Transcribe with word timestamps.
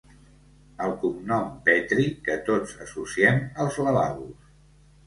El 0.85 0.95
cognom 1.03 1.53
petri 1.67 2.07
que 2.29 2.39
tots 2.49 2.75
associem 2.87 3.41
als 3.67 3.83
lavabos. 3.87 4.55